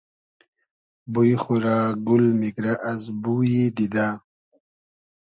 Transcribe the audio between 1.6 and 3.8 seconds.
رۂ گول میگرۂ از بویی